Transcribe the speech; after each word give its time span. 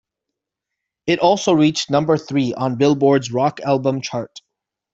It 1.05 1.19
also 1.19 1.53
reached 1.53 1.91
number 1.91 2.17
three 2.17 2.55
on 2.55 2.75
Billboard's 2.75 3.31
Rock 3.31 3.59
Album 3.61 4.01
Chart. 4.01 4.31